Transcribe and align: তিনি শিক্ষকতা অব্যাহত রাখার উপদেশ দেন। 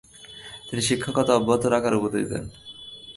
তিনি 0.67 0.81
শিক্ষকতা 0.81 1.31
অব্যাহত 1.35 1.63
রাখার 1.65 1.97
উপদেশ 1.99 2.23
দেন। 2.31 2.45